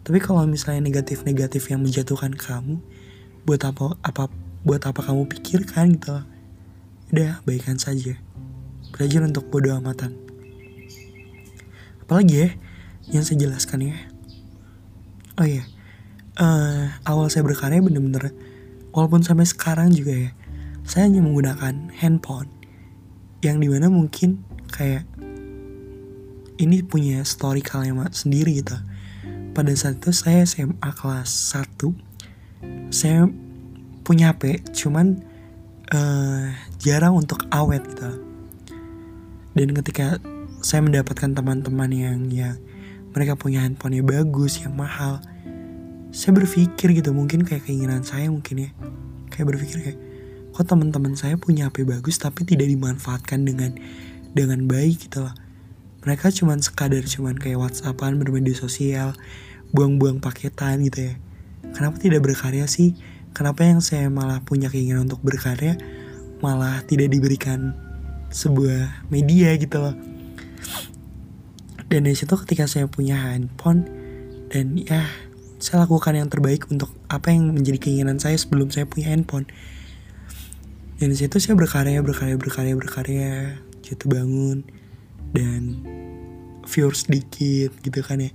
Tapi 0.00 0.18
kalau 0.22 0.46
misalnya 0.48 0.86
negatif-negatif 0.86 1.68
yang 1.68 1.84
menjatuhkan 1.84 2.32
kamu 2.32 2.80
buat 3.44 3.60
apa 3.66 3.98
apa 4.06 4.30
buat 4.64 4.80
apa 4.86 5.00
kamu 5.02 5.26
pikirkan 5.26 5.98
gitu 5.98 6.22
udah 7.10 7.42
baikkan 7.42 7.76
saja. 7.76 8.14
Belajar 8.94 9.26
untuk 9.26 9.50
bodoh 9.50 9.74
amatan. 9.74 10.14
Apalagi 12.06 12.46
ya 12.46 12.48
yang 13.10 13.26
saya 13.26 13.42
jelaskan 13.42 13.90
ya. 13.90 13.98
Oh 15.36 15.46
iya 15.46 15.66
uh, 16.40 16.88
awal 17.04 17.28
saya 17.28 17.44
berkarya 17.44 17.84
bener-bener 17.84 18.32
walaupun 18.90 19.22
sampai 19.22 19.46
sekarang 19.46 19.92
juga 19.92 20.16
ya 20.16 20.30
saya 20.88 21.06
hanya 21.06 21.22
menggunakan 21.22 21.92
handphone 21.94 22.50
yang 23.44 23.60
di 23.60 23.68
mana 23.68 23.86
mungkin 23.92 24.42
kayak 24.72 25.04
ini 26.60 26.84
punya 26.84 27.24
story 27.24 27.64
kalimat 27.64 28.12
sendiri 28.12 28.60
gitu. 28.60 28.76
Pada 29.56 29.72
saat 29.72 29.96
itu 29.96 30.12
saya 30.12 30.44
SMA 30.44 30.90
kelas 30.92 31.56
1 31.56 32.92
saya 32.92 33.24
punya 34.04 34.36
HP 34.36 34.60
cuman 34.76 35.24
uh, 35.94 36.52
jarang 36.76 37.16
untuk 37.16 37.48
awet 37.48 37.80
gitu. 37.88 38.10
Dan 39.56 39.72
ketika 39.72 40.20
saya 40.60 40.84
mendapatkan 40.84 41.32
teman-teman 41.32 41.90
yang 41.90 42.28
ya 42.28 42.60
mereka 43.16 43.34
punya 43.34 43.64
handphonenya 43.64 44.04
bagus 44.04 44.60
yang 44.60 44.76
mahal 44.76 45.24
saya 46.10 46.34
berpikir 46.34 46.90
gitu 46.90 47.14
mungkin 47.14 47.46
kayak 47.46 47.66
keinginan 47.66 48.02
saya 48.02 48.26
mungkin 48.26 48.66
ya. 48.66 48.70
Kayak 49.30 49.46
berpikir 49.56 49.78
kayak 49.82 49.98
kok 50.50 50.66
teman-teman 50.66 51.14
saya 51.14 51.38
punya 51.38 51.70
HP 51.70 51.86
bagus 51.86 52.18
tapi 52.18 52.42
tidak 52.42 52.66
dimanfaatkan 52.66 53.46
dengan 53.46 53.78
dengan 54.34 54.66
baik 54.66 55.06
gitu 55.10 55.22
loh. 55.26 55.34
Mereka 56.02 56.34
cuman 56.34 56.58
sekadar 56.58 57.06
cuman 57.06 57.38
kayak 57.38 57.62
WhatsAppan 57.62 58.18
bermedia 58.18 58.58
sosial 58.58 59.14
buang-buang 59.70 60.18
paketan 60.18 60.82
gitu 60.82 61.12
ya. 61.12 61.14
Kenapa 61.70 62.02
tidak 62.02 62.26
berkarya 62.26 62.66
sih? 62.66 62.98
Kenapa 63.30 63.62
yang 63.62 63.78
saya 63.78 64.10
malah 64.10 64.42
punya 64.42 64.66
keinginan 64.66 65.06
untuk 65.06 65.22
berkarya 65.22 65.78
malah 66.42 66.82
tidak 66.82 67.14
diberikan 67.14 67.78
sebuah 68.34 69.06
media 69.14 69.54
gitu 69.54 69.78
loh? 69.78 69.94
Dan 71.90 72.06
dari 72.06 72.18
situ 72.18 72.34
ketika 72.34 72.66
saya 72.66 72.90
punya 72.90 73.18
handphone 73.18 73.86
dan 74.50 74.78
ya 74.78 75.06
saya 75.60 75.84
lakukan 75.84 76.16
yang 76.16 76.32
terbaik 76.32 76.64
untuk 76.72 76.88
apa 77.12 77.36
yang 77.36 77.52
menjadi 77.52 77.76
keinginan 77.76 78.16
saya 78.16 78.40
sebelum 78.40 78.72
saya 78.72 78.88
punya 78.88 79.12
handphone. 79.12 79.44
Dan 80.96 81.12
situ 81.12 81.36
saya 81.36 81.52
berkarya 81.52 82.00
berkarya 82.00 82.40
berkarya 82.40 82.74
berkarya. 82.76 83.32
Jatuh 83.84 84.08
bangun 84.08 84.64
dan 85.36 85.84
viewers 86.64 87.04
sedikit 87.04 87.76
gitu 87.84 88.00
kan 88.00 88.24
ya. 88.24 88.32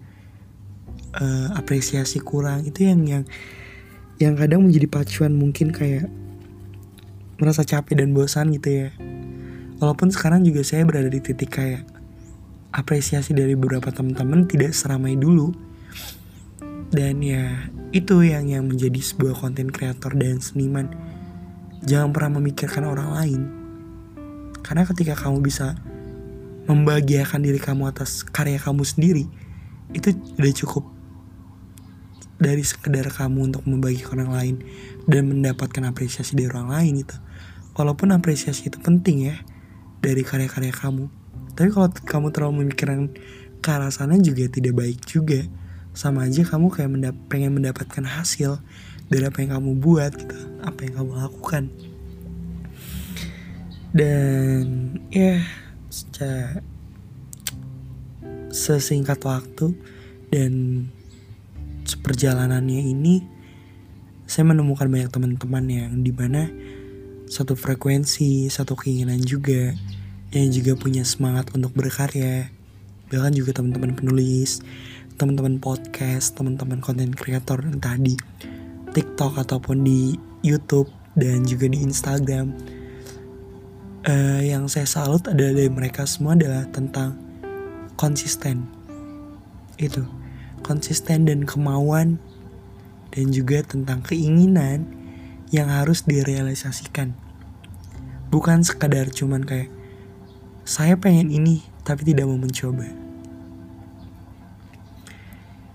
Uh, 1.18 1.50
apresiasi 1.58 2.22
kurang. 2.22 2.62
Itu 2.70 2.86
yang 2.86 3.02
yang 3.10 3.24
yang 4.22 4.38
kadang 4.38 4.62
menjadi 4.62 4.86
pacuan 4.86 5.34
mungkin 5.34 5.74
kayak 5.74 6.06
merasa 7.42 7.66
capek 7.66 8.06
dan 8.06 8.14
bosan 8.14 8.54
gitu 8.54 8.86
ya. 8.86 8.90
Walaupun 9.82 10.14
sekarang 10.14 10.46
juga 10.46 10.62
saya 10.62 10.86
berada 10.86 11.10
di 11.10 11.20
titik 11.20 11.58
kayak 11.58 11.90
apresiasi 12.70 13.34
dari 13.34 13.58
beberapa 13.58 13.90
teman-teman 13.90 14.46
tidak 14.46 14.78
seramai 14.78 15.18
dulu 15.18 15.65
dan 16.96 17.20
ya 17.20 17.68
itu 17.92 18.24
yang 18.24 18.48
yang 18.48 18.64
menjadi 18.72 18.98
sebuah 19.04 19.36
konten 19.36 19.68
kreator 19.68 20.16
dan 20.16 20.40
seniman. 20.40 20.88
Jangan 21.84 22.16
pernah 22.16 22.40
memikirkan 22.40 22.88
orang 22.88 23.10
lain. 23.12 23.42
Karena 24.64 24.88
ketika 24.88 25.14
kamu 25.14 25.44
bisa 25.44 25.78
membahagiakan 26.66 27.46
diri 27.46 27.62
kamu 27.62 27.92
atas 27.92 28.26
karya 28.26 28.58
kamu 28.58 28.82
sendiri 28.82 29.30
itu 29.94 30.18
udah 30.42 30.54
cukup 30.66 30.84
dari 32.42 32.66
sekedar 32.66 33.06
kamu 33.14 33.54
untuk 33.54 33.64
membagi 33.70 34.02
orang 34.10 34.34
lain 34.34 34.56
dan 35.06 35.30
mendapatkan 35.30 35.86
apresiasi 35.86 36.34
dari 36.34 36.50
orang 36.50 36.72
lain 36.72 36.94
itu. 37.06 37.16
Walaupun 37.76 38.16
apresiasi 38.16 38.72
itu 38.72 38.80
penting 38.82 39.30
ya 39.30 39.38
dari 40.00 40.24
karya-karya 40.24 40.72
kamu. 40.72 41.12
Tapi 41.54 41.70
kalau 41.70 41.92
kamu 41.92 42.28
terlalu 42.34 42.54
memikirkan 42.66 43.14
ke 43.62 43.70
arah 43.70 43.92
sana 43.92 44.18
juga 44.20 44.48
tidak 44.50 44.74
baik 44.74 45.04
juga 45.06 45.46
sama 45.96 46.28
aja 46.28 46.44
kamu 46.44 46.68
kayak 46.70 46.92
mendap 46.92 47.16
pengen 47.32 47.56
mendapatkan 47.56 48.04
hasil 48.04 48.60
dari 49.08 49.24
apa 49.24 49.40
yang 49.42 49.58
kamu 49.58 49.72
buat 49.80 50.12
gitu 50.12 50.38
apa 50.62 50.80
yang 50.84 50.94
kamu 51.02 51.12
lakukan. 51.16 51.64
Dan 53.96 54.64
ya 55.08 55.40
secara 55.88 56.60
sesingkat 58.52 59.24
waktu 59.24 59.72
dan 60.36 60.84
seperjalanannya 61.88 62.92
ini 62.92 63.24
saya 64.28 64.52
menemukan 64.52 64.92
banyak 64.92 65.08
teman-teman 65.08 65.66
yang 65.70 65.92
di 66.04 66.12
mana 66.12 66.52
satu 67.30 67.56
frekuensi 67.56 68.52
satu 68.52 68.76
keinginan 68.76 69.22
juga 69.24 69.72
yang 70.36 70.52
juga 70.52 70.76
punya 70.76 71.08
semangat 71.08 71.56
untuk 71.56 71.72
berkarya. 71.72 72.52
Bahkan 73.08 73.32
juga 73.38 73.56
teman-teman 73.56 73.96
penulis 73.96 74.60
teman-teman 75.16 75.64
podcast, 75.64 76.36
teman-teman 76.36 76.84
konten 76.84 77.16
kreator 77.16 77.64
entah 77.64 77.96
di 77.96 78.20
TikTok 78.92 79.40
ataupun 79.40 79.88
di 79.88 80.20
YouTube 80.44 80.92
dan 81.16 81.48
juga 81.48 81.72
di 81.72 81.80
Instagram. 81.80 82.52
Uh, 84.06 84.44
yang 84.44 84.68
saya 84.68 84.86
salut 84.86 85.24
adalah 85.26 85.56
dari 85.56 85.72
mereka 85.72 86.04
semua 86.04 86.36
adalah 86.36 86.68
tentang 86.68 87.16
konsisten. 87.96 88.68
Itu 89.80 90.04
konsisten 90.68 91.32
dan 91.32 91.48
kemauan 91.48 92.20
dan 93.16 93.32
juga 93.32 93.64
tentang 93.64 94.04
keinginan 94.04 94.84
yang 95.50 95.72
harus 95.72 96.04
direalisasikan. 96.04 97.16
Bukan 98.36 98.68
sekadar 98.68 99.08
cuman 99.16 99.48
kayak 99.48 99.72
saya 100.68 101.00
pengen 101.00 101.32
ini 101.32 101.64
tapi 101.88 102.04
tidak 102.04 102.28
mau 102.28 102.36
mencoba 102.36 103.05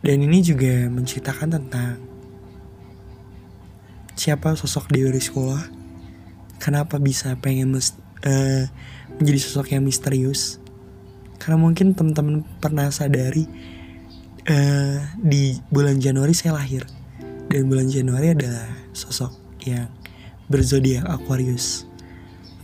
dan 0.01 0.17
ini 0.25 0.41
juga 0.41 0.89
menceritakan 0.89 1.49
tentang 1.61 2.01
siapa 4.17 4.57
sosok 4.57 4.93
Dewi 4.93 5.17
sekolah, 5.17 5.69
kenapa 6.61 6.97
bisa 7.01 7.37
pengen 7.41 7.77
mes, 7.77 7.97
uh, 8.25 8.65
menjadi 9.21 9.41
sosok 9.41 9.77
yang 9.77 9.85
misterius. 9.85 10.61
Karena 11.41 11.57
mungkin 11.57 11.97
teman-teman 11.97 12.45
pernah 12.61 12.93
sadari 12.93 13.49
uh, 14.45 14.99
di 15.21 15.57
bulan 15.73 15.97
Januari 15.97 16.37
saya 16.37 16.57
lahir 16.57 16.85
dan 17.49 17.65
bulan 17.69 17.89
Januari 17.89 18.37
adalah 18.37 18.69
sosok 18.93 19.33
yang 19.65 19.89
berzodiak 20.53 21.05
Aquarius. 21.09 21.89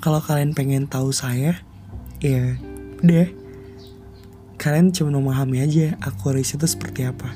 Kalau 0.05 0.20
kalian 0.20 0.53
pengen 0.53 0.88
tahu 0.88 1.12
saya, 1.12 1.57
ya 2.20 2.57
udah 3.01 3.46
kalian 4.67 4.91
cuma 4.91 5.15
memahami 5.15 5.63
aja 5.63 5.95
Aquarius 6.03 6.59
itu 6.59 6.67
seperti 6.67 7.07
apa. 7.07 7.31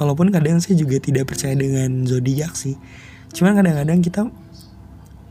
Walaupun 0.00 0.32
kadang 0.32 0.56
saya 0.56 0.80
juga 0.80 0.96
tidak 0.96 1.28
percaya 1.28 1.52
dengan 1.52 2.08
zodiak 2.08 2.56
sih. 2.56 2.80
Cuman 3.36 3.60
kadang-kadang 3.60 4.00
kita 4.00 4.24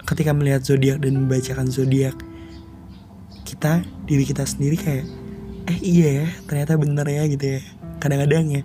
ketika 0.06 0.38
melihat 0.38 0.62
zodiak 0.62 1.02
dan 1.02 1.18
membacakan 1.18 1.66
zodiak 1.66 2.14
kita 3.42 3.82
diri 4.06 4.22
kita 4.22 4.46
sendiri 4.46 4.78
kayak 4.78 5.06
eh 5.66 5.78
iya 5.82 6.10
ya 6.24 6.28
ternyata 6.50 6.78
bener 6.78 7.06
ya 7.10 7.26
gitu 7.26 7.58
ya 7.58 7.62
kadang-kadang 8.02 8.50
ya 8.50 8.62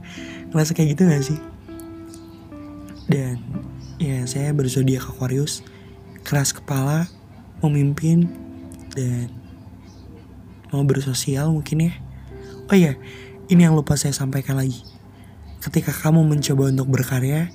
ngerasa 0.53 0.73
kayak 0.73 0.97
gitu 0.97 1.03
gak 1.05 1.25
sih 1.25 1.39
dan 3.09 3.37
ya 4.01 4.25
saya 4.25 4.53
berzodiak 4.57 5.05
Aquarius 5.05 5.61
keras 6.25 6.57
kepala 6.57 7.07
memimpin 7.61 8.29
dan 8.97 9.29
mau 10.77 10.85
bersosial 10.85 11.49
mungkin 11.49 11.89
ya. 11.89 11.93
Oh 12.69 12.77
iya, 12.77 13.01
ini 13.49 13.65
yang 13.65 13.73
lupa 13.73 13.97
saya 13.97 14.13
sampaikan 14.13 14.61
lagi. 14.61 14.85
Ketika 15.65 15.91
kamu 15.91 16.29
mencoba 16.29 16.69
untuk 16.69 16.93
berkarya, 16.93 17.49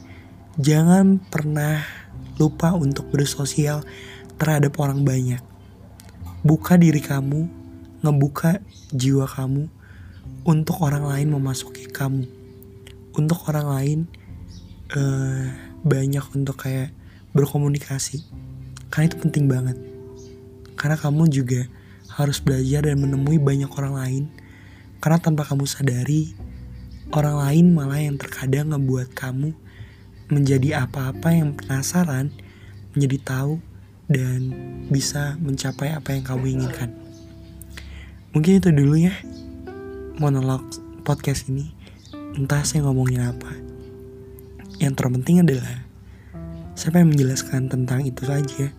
jangan 0.57 1.21
pernah 1.21 1.85
lupa 2.41 2.73
untuk 2.73 3.13
bersosial 3.13 3.85
terhadap 4.41 4.73
orang 4.81 5.05
banyak. 5.05 5.39
Buka 6.41 6.81
diri 6.81 6.97
kamu, 6.97 7.45
ngebuka 8.01 8.57
jiwa 8.89 9.29
kamu 9.29 9.69
untuk 10.41 10.81
orang 10.81 11.05
lain 11.05 11.29
memasuki 11.29 11.85
kamu. 11.85 12.25
Untuk 13.13 13.45
orang 13.45 13.67
lain 13.69 13.99
uh, 14.97 15.45
banyak 15.85 16.25
untuk 16.33 16.65
kayak 16.65 16.89
berkomunikasi. 17.37 18.25
Karena 18.89 19.05
itu 19.05 19.17
penting 19.21 19.45
banget. 19.45 19.77
Karena 20.73 20.97
kamu 20.97 21.29
juga 21.29 21.69
harus 22.23 22.39
belajar 22.39 22.85
dan 22.85 23.01
menemui 23.01 23.41
banyak 23.41 23.69
orang 23.73 23.95
lain 23.97 24.23
karena 25.01 25.17
tanpa 25.17 25.43
kamu 25.49 25.65
sadari 25.65 26.37
orang 27.11 27.35
lain 27.41 27.65
malah 27.75 27.99
yang 27.99 28.15
terkadang 28.15 28.71
ngebuat 28.71 29.11
kamu 29.11 29.51
menjadi 30.31 30.87
apa-apa 30.87 31.35
yang 31.35 31.51
penasaran, 31.59 32.31
menjadi 32.95 33.17
tahu 33.19 33.59
dan 34.07 34.39
bisa 34.87 35.35
mencapai 35.43 35.91
apa 35.91 36.15
yang 36.15 36.23
kamu 36.23 36.55
inginkan. 36.55 36.95
Mungkin 38.31 38.63
itu 38.63 38.71
dulu 38.71 38.95
ya 38.95 39.11
monolog 40.15 40.63
podcast 41.03 41.51
ini. 41.51 41.75
Entah 42.31 42.63
saya 42.63 42.87
ngomongin 42.87 43.27
apa. 43.27 43.51
Yang 44.79 45.03
terpenting 45.03 45.43
adalah 45.43 45.83
saya 46.79 46.95
pengen 46.95 47.11
menjelaskan 47.11 47.67
tentang 47.67 48.07
itu 48.07 48.23
saja. 48.23 48.71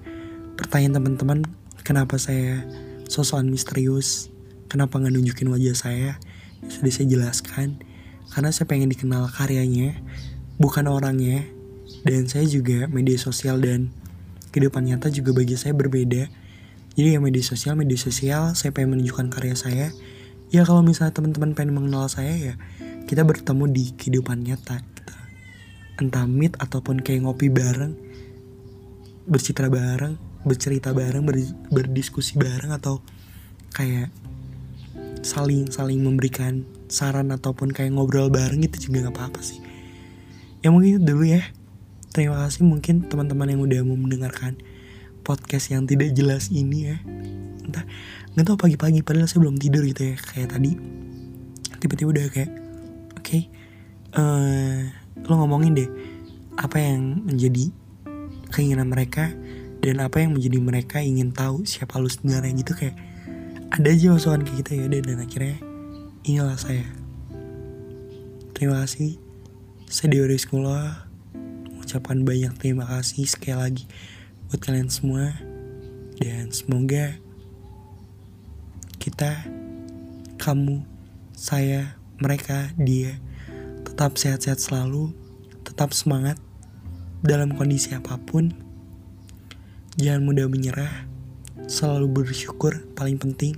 Pertanyaan 0.57 0.97
teman-teman, 0.97 1.39
kenapa 1.85 2.17
saya 2.17 2.65
sosokan 3.09 3.49
misterius? 3.49 4.29
Kenapa 4.73 4.97
nggak 4.97 5.13
nunjukin 5.13 5.53
wajah 5.53 5.77
saya? 5.77 6.11
Sudah 6.67 6.93
saya 6.93 7.07
jelaskan. 7.09 7.83
Karena 8.33 8.49
saya 8.49 8.65
pengen 8.65 8.89
dikenal 8.89 9.29
karyanya, 9.29 10.01
bukan 10.57 10.89
orangnya. 10.89 11.45
Dan 12.03 12.27
saya 12.27 12.49
juga 12.49 12.89
media 12.89 13.21
sosial 13.21 13.61
dan 13.61 13.93
kehidupan 14.51 14.89
nyata 14.89 15.13
juga 15.13 15.37
bagi 15.37 15.55
saya 15.61 15.77
berbeda. 15.77 16.29
Jadi 16.93 17.09
ya 17.17 17.21
media 17.21 17.45
sosial, 17.45 17.77
media 17.77 17.97
sosial, 17.97 18.53
saya 18.53 18.73
pengen 18.73 18.97
menunjukkan 18.97 19.33
karya 19.33 19.57
saya. 19.57 19.87
Ya 20.53 20.69
kalau 20.69 20.85
misalnya 20.85 21.17
teman-teman 21.17 21.57
pengen 21.57 21.73
mengenal 21.73 22.09
saya 22.13 22.33
ya, 22.37 22.55
kita 23.09 23.25
bertemu 23.25 23.65
di 23.73 23.85
kehidupan 23.97 24.45
nyata. 24.45 24.81
Gitu. 24.81 25.15
Entah 26.01 26.29
meet 26.29 26.53
ataupun 26.61 27.01
kayak 27.01 27.25
ngopi 27.25 27.49
bareng, 27.49 27.97
bercitra 29.25 29.73
bareng, 29.73 30.21
bercerita 30.43 30.91
bareng, 30.91 31.23
ber, 31.23 31.39
berdiskusi 31.71 32.39
bareng 32.39 32.75
atau 32.75 33.03
kayak 33.73 34.11
saling 35.23 35.71
saling 35.71 36.03
memberikan 36.03 36.67
saran 36.91 37.31
ataupun 37.31 37.71
kayak 37.71 37.95
ngobrol 37.95 38.29
bareng 38.29 38.61
itu 38.61 38.91
juga 38.91 39.09
nggak 39.09 39.15
apa-apa 39.17 39.41
sih. 39.41 39.63
Ya 40.61 40.69
mungkin 40.75 40.99
itu 40.99 41.03
dulu 41.03 41.25
ya. 41.27 41.43
Terima 42.13 42.37
kasih 42.45 42.69
mungkin 42.69 43.09
teman-teman 43.09 43.49
yang 43.49 43.63
udah 43.65 43.81
mau 43.89 43.97
mendengarkan 43.97 44.61
podcast 45.25 45.73
yang 45.73 45.89
tidak 45.89 46.13
jelas 46.13 46.53
ini 46.53 46.93
ya. 46.93 46.97
Entah 47.65 47.87
nggak 48.37 48.45
tahu 48.45 48.59
pagi-pagi 48.61 49.01
padahal 49.01 49.31
saya 49.31 49.47
belum 49.47 49.57
tidur 49.57 49.87
gitu 49.87 50.13
ya 50.13 50.17
kayak 50.21 50.53
tadi. 50.53 50.77
Tiba-tiba 51.81 52.09
udah 52.13 52.27
kayak 52.29 52.51
oke 53.17 53.25
okay, 53.25 53.43
uh, 54.19 54.21
eh, 54.21 54.81
lo 55.25 55.35
ngomongin 55.39 55.73
deh 55.79 55.89
apa 56.59 56.77
yang 56.79 57.25
menjadi 57.25 57.73
keinginan 58.53 58.93
mereka 58.93 59.33
dan 59.83 59.99
apa 59.99 60.23
yang 60.23 60.39
menjadi 60.39 60.59
mereka 60.63 61.03
ingin 61.03 61.35
tahu 61.35 61.67
siapa 61.67 61.99
lu 61.99 62.07
sebenarnya 62.07 62.55
gitu 62.55 62.79
kayak 62.79 62.95
ada 63.75 63.89
aja 63.91 64.15
masukan 64.15 64.47
ke 64.47 64.63
kita 64.63 64.79
ya. 64.79 64.87
Dan 64.87 65.19
akhirnya 65.19 65.57
inilah 66.23 66.55
saya. 66.55 66.87
Terima 68.55 68.87
kasih. 68.87 69.19
Saya 69.91 70.09
Dewa 70.15 70.31
Sekolah 70.39 71.11
mengucapkan 71.67 72.23
banyak 72.23 72.55
terima 72.63 72.87
kasih 72.87 73.27
sekali 73.27 73.59
lagi 73.59 73.85
buat 74.49 74.63
kalian 74.63 74.87
semua. 74.87 75.35
Dan 76.21 76.55
semoga 76.55 77.19
kita 79.03 79.51
kamu 80.39 80.87
saya 81.35 81.99
mereka 82.23 82.71
dia 82.79 83.19
tetap 83.83 84.15
sehat-sehat 84.15 84.63
selalu 84.63 85.11
tetap 85.67 85.91
semangat 85.91 86.39
dalam 87.27 87.51
kondisi 87.59 87.91
apa 87.99 88.15
pun 88.15 88.62
jangan 90.01 90.23
mudah 90.25 90.47
menyerah. 90.49 91.09
Selalu 91.69 92.25
bersyukur 92.25 92.85
paling 92.97 93.21
penting. 93.21 93.57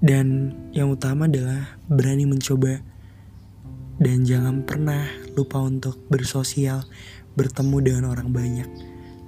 Dan 0.00 0.56
yang 0.72 0.92
utama 0.92 1.28
adalah 1.28 1.76
berani 1.88 2.24
mencoba. 2.28 2.80
Dan 4.00 4.24
jangan 4.24 4.64
pernah 4.64 5.04
lupa 5.36 5.60
untuk 5.60 6.00
bersosial 6.08 6.88
bertemu 7.36 7.76
dengan 7.84 8.04
orang 8.12 8.32
banyak. 8.32 8.68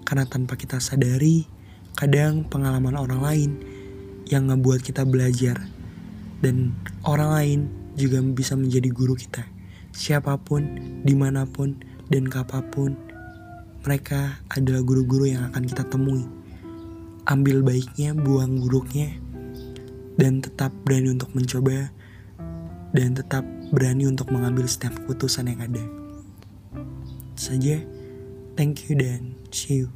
Karena 0.05 0.25
tanpa 0.25 0.57
kita 0.57 0.81
sadari 0.81 1.45
kadang 1.93 2.49
pengalaman 2.49 2.97
orang 2.97 3.21
lain 3.21 3.51
yang 4.29 4.49
ngebuat 4.49 4.81
kita 4.81 5.05
belajar. 5.05 5.61
Dan 6.41 6.73
orang 7.05 7.31
lain 7.37 7.61
juga 7.97 8.25
bisa 8.25 8.57
menjadi 8.57 8.89
guru 8.89 9.13
kita. 9.17 9.45
Siapa 9.93 10.41
pun 10.41 10.65
di 11.05 11.13
mana 11.13 11.45
pun 11.45 11.77
dan 12.09 12.25
kapan 12.33 12.65
pun 12.73 12.91
mereka 13.83 14.39
adalah 14.51 14.83
guru-guru 14.87 15.31
yang 15.31 15.51
akan 15.51 15.63
kita 15.67 15.83
temui 15.91 16.23
ambil 17.27 17.63
baiknya, 17.63 18.15
buang 18.19 18.59
buruknya, 18.59 19.15
dan 20.19 20.43
tetap 20.43 20.75
berani 20.83 21.15
untuk 21.15 21.31
mencoba, 21.35 21.91
dan 22.91 23.15
tetap 23.15 23.47
berani 23.71 24.11
untuk 24.11 24.29
mengambil 24.35 24.67
setiap 24.67 24.95
keputusan 25.03 25.51
yang 25.51 25.61
ada. 25.63 25.85
Saja, 27.39 27.79
thank 28.59 28.91
you 28.91 28.99
dan 28.99 29.39
see 29.55 29.87
you. 29.87 29.89